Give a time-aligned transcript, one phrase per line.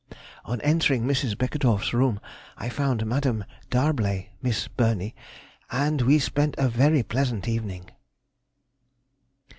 [0.45, 1.37] On entering Mrs.
[1.37, 2.19] Beckedorff's room
[2.57, 5.13] I found Madame D'Arblay (Miss Burney),
[5.69, 7.85] and we spent a very pleasant evening.